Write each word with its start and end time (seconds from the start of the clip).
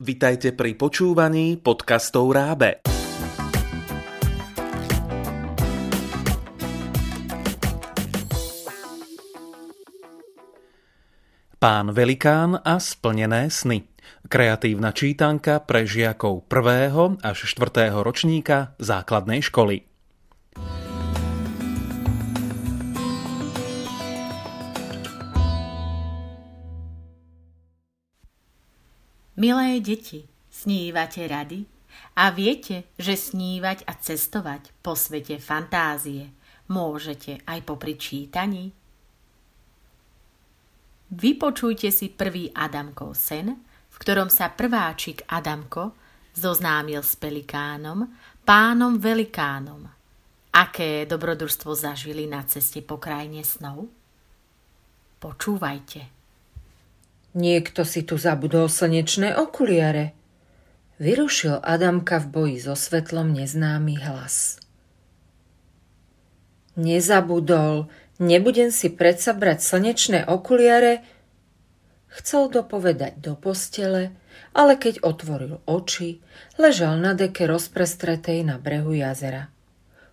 Vitajte 0.00 0.56
pri 0.56 0.80
počúvaní 0.80 1.60
podcastov 1.60 2.32
Rábe. 2.32 2.80
Pán 11.60 11.92
Velikán 11.92 12.56
a 12.64 12.80
splnené 12.80 13.52
sny. 13.52 13.84
Kreatívna 14.24 14.96
čítanka 14.96 15.60
pre 15.60 15.84
žiakov 15.84 16.48
1. 16.48 17.20
až 17.20 17.38
4. 17.44 17.92
ročníka 18.00 18.72
základnej 18.80 19.44
školy. 19.44 19.89
Milé 29.40 29.80
deti, 29.80 30.20
snívate 30.52 31.24
rady? 31.24 31.64
A 32.20 32.28
viete, 32.28 32.92
že 33.00 33.16
snívať 33.16 33.88
a 33.88 33.96
cestovať 33.96 34.68
po 34.84 34.92
svete 34.92 35.40
fantázie 35.40 36.28
môžete 36.68 37.40
aj 37.48 37.64
popri 37.64 37.96
čítaní? 37.96 38.68
Vypočujte 41.08 41.88
si 41.88 42.12
prvý 42.12 42.52
Adamkov 42.52 43.16
sen, 43.16 43.56
v 43.88 43.96
ktorom 43.96 44.28
sa 44.28 44.52
prváčik 44.52 45.24
Adamko 45.24 45.96
zoznámil 46.36 47.00
s 47.00 47.16
pelikánom, 47.16 48.12
pánom 48.44 49.00
velikánom. 49.00 49.88
Aké 50.52 51.08
dobrodružstvo 51.08 51.72
zažili 51.72 52.28
na 52.28 52.44
ceste 52.44 52.84
po 52.84 53.00
krajine 53.00 53.40
snov? 53.40 53.88
Počúvajte. 55.16 56.19
Niekto 57.34 57.86
si 57.86 58.02
tu 58.02 58.18
zabudol 58.18 58.66
slnečné 58.66 59.38
okuliare. 59.38 60.12
Vyrušil 60.98 61.62
Adamka 61.62 62.18
v 62.20 62.26
boji 62.28 62.58
so 62.60 62.74
svetlom 62.74 63.32
neznámy 63.32 64.02
hlas. 64.02 64.58
Nezabudol, 66.74 67.88
Nebudem 68.20 68.68
si 68.68 68.92
predsa 68.92 69.32
brať 69.32 69.64
slnečné 69.64 70.28
okuliare, 70.28 71.00
chcel 72.20 72.52
dopovedať 72.52 73.16
do 73.16 73.32
postele, 73.32 74.12
ale 74.52 74.76
keď 74.76 75.00
otvoril 75.00 75.64
oči, 75.64 76.20
ležal 76.60 77.00
na 77.00 77.16
deke 77.16 77.48
rozprestretej 77.48 78.44
na 78.44 78.60
brehu 78.60 78.92
jazera. 78.92 79.48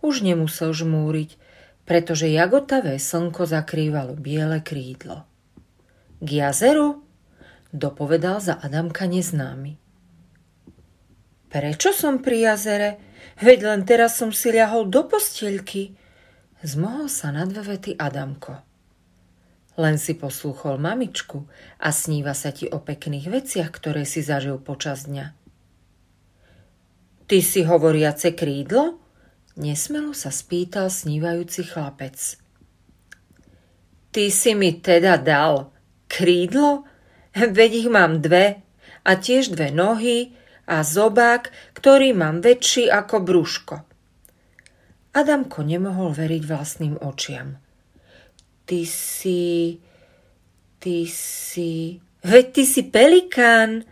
Už 0.00 0.24
nemusel 0.24 0.72
žmúriť, 0.72 1.36
pretože 1.84 2.32
jagotavé 2.32 2.96
slnko 2.96 3.44
zakrývalo 3.44 4.16
biele 4.16 4.64
krídlo. 4.64 5.28
K 6.20 6.28
jazeru? 6.28 7.02
Dopovedal 7.72 8.40
za 8.44 8.60
Adamka 8.60 9.08
neznámy. 9.08 9.80
Prečo 11.50 11.90
som 11.90 12.22
pri 12.22 12.52
jazere? 12.52 13.00
Veď 13.42 13.58
len 13.66 13.82
teraz 13.82 14.20
som 14.20 14.30
si 14.30 14.52
ľahol 14.54 14.86
do 14.86 15.08
postielky– 15.08 15.90
Zmohol 16.60 17.08
sa 17.08 17.32
na 17.32 17.48
dve 17.48 17.64
vety 17.64 17.96
Adamko. 17.96 18.60
Len 19.80 19.96
si 19.96 20.12
poslúchol 20.12 20.76
mamičku 20.76 21.48
a 21.80 21.88
sníva 21.88 22.36
sa 22.36 22.52
ti 22.52 22.68
o 22.68 22.84
pekných 22.84 23.32
veciach, 23.32 23.72
ktoré 23.72 24.04
si 24.04 24.20
zažil 24.20 24.60
počas 24.60 25.08
dňa. 25.08 25.32
Ty 27.24 27.38
si 27.40 27.64
hovoriace 27.64 28.36
krídlo? 28.36 29.00
Nesmelo 29.56 30.12
sa 30.12 30.28
spýtal 30.28 30.92
snívajúci 30.92 31.64
chlapec. 31.64 32.36
Ty 34.12 34.24
si 34.28 34.52
mi 34.52 34.76
teda 34.76 35.16
dal 35.16 35.72
krídlo? 36.10 36.82
Veď 37.38 37.86
ich 37.86 37.88
mám 37.88 38.18
dve 38.18 38.58
a 39.06 39.12
tiež 39.14 39.54
dve 39.54 39.70
nohy 39.70 40.34
a 40.66 40.82
zobák, 40.82 41.54
ktorý 41.78 42.10
mám 42.10 42.42
väčší 42.42 42.90
ako 42.90 43.22
brúško. 43.22 43.76
Adamko 45.14 45.62
nemohol 45.62 46.14
veriť 46.14 46.42
vlastným 46.46 46.94
očiam. 46.98 47.58
Ty 48.66 48.80
si... 48.86 49.78
Ty 50.78 50.96
si... 51.10 51.98
Veď 52.22 52.46
ty 52.54 52.62
si 52.66 52.82
pelikán! 52.86 53.86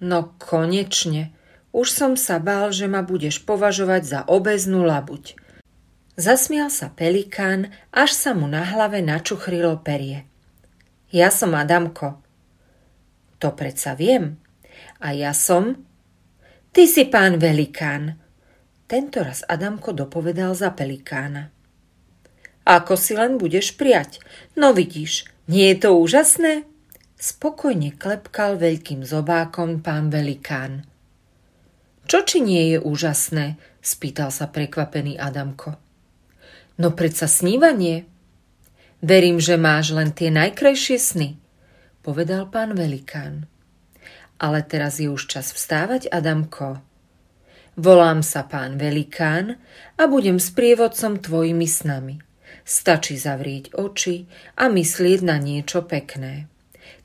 No 0.00 0.36
konečne. 0.40 1.32
Už 1.70 1.92
som 1.92 2.12
sa 2.16 2.42
bál, 2.42 2.72
že 2.72 2.90
ma 2.90 3.04
budeš 3.04 3.40
považovať 3.46 4.02
za 4.02 4.20
obeznú 4.26 4.82
labuť. 4.84 5.38
Zasmial 6.20 6.68
sa 6.68 6.92
pelikán, 6.92 7.72
až 7.94 8.12
sa 8.12 8.36
mu 8.36 8.44
na 8.44 8.60
hlave 8.60 9.00
načuchrilo 9.00 9.80
perie. 9.80 10.28
Ja 11.10 11.34
som 11.34 11.58
Adamko. 11.58 12.22
To 13.42 13.50
predsa 13.58 13.98
viem. 13.98 14.38
A 15.02 15.10
ja 15.10 15.34
som... 15.34 15.86
Ty 16.70 16.86
si 16.86 17.02
pán 17.10 17.42
velikán. 17.42 18.14
Tento 18.86 19.26
raz 19.26 19.42
Adamko 19.50 19.90
dopovedal 19.90 20.54
za 20.54 20.70
pelikána. 20.70 21.50
Ako 22.62 22.94
si 22.94 23.18
len 23.18 23.42
budeš 23.42 23.74
priať? 23.74 24.22
No 24.54 24.70
vidíš, 24.70 25.26
nie 25.50 25.66
je 25.74 25.82
to 25.82 25.98
úžasné? 25.98 26.62
Spokojne 27.18 27.90
klepkal 27.98 28.54
veľkým 28.54 29.02
zobákom 29.02 29.82
pán 29.82 30.14
velikán. 30.14 30.86
Čo 32.06 32.22
či 32.22 32.38
nie 32.38 32.74
je 32.74 32.78
úžasné? 32.78 33.58
spýtal 33.82 34.30
sa 34.30 34.46
prekvapený 34.46 35.18
Adamko. 35.18 35.74
No 36.78 36.94
predsa 36.94 37.26
snívanie. 37.26 38.06
Verím, 39.00 39.40
že 39.40 39.56
máš 39.56 39.96
len 39.96 40.12
tie 40.12 40.28
najkrajšie 40.28 40.98
sny, 41.00 41.40
povedal 42.04 42.52
pán 42.52 42.76
velikán. 42.76 43.48
Ale 44.40 44.60
teraz 44.64 45.00
je 45.00 45.08
už 45.08 45.28
čas 45.28 45.52
vstávať, 45.52 46.08
Adamko. 46.12 46.80
Volám 47.80 48.20
sa 48.20 48.44
pán 48.44 48.76
Velikán 48.76 49.56
a 49.96 50.04
budem 50.04 50.36
sprievodcom 50.36 51.16
tvojimi 51.16 51.64
snami. 51.64 52.20
Stačí 52.60 53.16
zavrieť 53.16 53.72
oči 53.72 54.28
a 54.60 54.68
myslieť 54.68 55.20
na 55.24 55.40
niečo 55.40 55.88
pekné. 55.88 56.50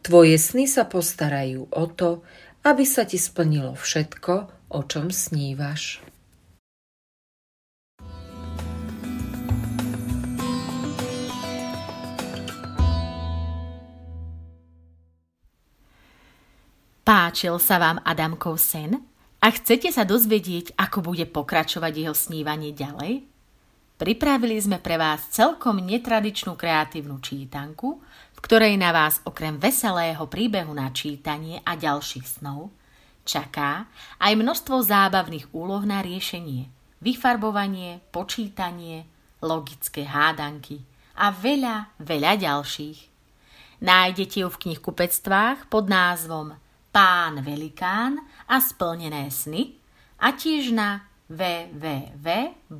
Tvoje 0.00 0.40
sny 0.40 0.64
sa 0.64 0.88
postarajú 0.88 1.68
o 1.68 1.84
to, 1.92 2.24
aby 2.64 2.88
sa 2.88 3.04
ti 3.04 3.20
splnilo 3.20 3.76
všetko, 3.76 4.34
o 4.72 4.80
čom 4.86 5.12
snívaš. 5.12 6.00
Páčil 17.12 17.60
sa 17.60 17.76
vám 17.76 18.00
Adamkov 18.08 18.56
sen? 18.56 18.96
A 19.36 19.52
chcete 19.52 19.92
sa 19.92 20.00
dozvedieť, 20.00 20.72
ako 20.80 21.12
bude 21.12 21.28
pokračovať 21.28 21.92
jeho 21.92 22.16
snívanie 22.16 22.72
ďalej? 22.72 23.28
Pripravili 24.00 24.56
sme 24.56 24.80
pre 24.80 24.96
vás 24.96 25.28
celkom 25.28 25.76
netradičnú 25.84 26.56
kreatívnu 26.56 27.20
čítanku, 27.20 28.00
v 28.32 28.38
ktorej 28.40 28.80
na 28.80 28.96
vás 28.96 29.20
okrem 29.28 29.60
veselého 29.60 30.24
príbehu 30.24 30.72
na 30.72 30.88
čítanie 30.88 31.60
a 31.68 31.76
ďalších 31.76 32.40
snov 32.40 32.72
čaká 33.28 33.92
aj 34.16 34.32
množstvo 34.32 34.80
zábavných 34.80 35.52
úloh 35.52 35.84
na 35.84 36.00
riešenie, 36.00 36.72
vyfarbovanie, 37.04 38.00
počítanie, 38.08 39.04
logické 39.44 40.08
hádanky 40.08 40.80
a 41.20 41.28
veľa, 41.28 41.92
veľa 42.00 42.40
ďalších. 42.40 42.98
Nájdete 43.84 44.36
ju 44.40 44.48
v 44.48 44.60
knihkupectvách 44.64 45.68
pod 45.68 45.92
názvom 45.92 46.56
Pán 46.92 47.40
Velikán 47.40 48.20
a 48.44 48.60
splnené 48.60 49.32
sny 49.32 49.80
a 50.20 50.36
tiež 50.36 50.76
na 50.76 51.08
www.rab.sk. 51.32 52.72